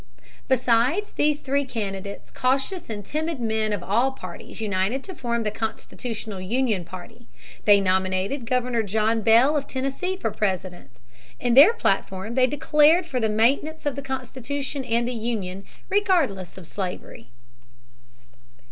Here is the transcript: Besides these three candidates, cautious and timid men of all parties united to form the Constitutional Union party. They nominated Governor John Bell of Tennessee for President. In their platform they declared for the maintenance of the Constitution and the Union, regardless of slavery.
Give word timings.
Besides 0.47 1.11
these 1.11 1.37
three 1.39 1.63
candidates, 1.63 2.31
cautious 2.31 2.89
and 2.89 3.05
timid 3.05 3.39
men 3.39 3.71
of 3.71 3.83
all 3.83 4.13
parties 4.13 4.59
united 4.59 5.03
to 5.03 5.13
form 5.13 5.43
the 5.43 5.51
Constitutional 5.51 6.41
Union 6.41 6.83
party. 6.83 7.27
They 7.65 7.79
nominated 7.79 8.47
Governor 8.47 8.81
John 8.81 9.21
Bell 9.21 9.55
of 9.55 9.67
Tennessee 9.67 10.17
for 10.17 10.31
President. 10.31 10.89
In 11.39 11.53
their 11.53 11.73
platform 11.75 12.33
they 12.33 12.47
declared 12.47 13.05
for 13.05 13.19
the 13.19 13.29
maintenance 13.29 13.85
of 13.85 13.95
the 13.95 14.01
Constitution 14.01 14.83
and 14.85 15.07
the 15.07 15.13
Union, 15.13 15.65
regardless 15.87 16.57
of 16.57 16.65
slavery. 16.65 17.29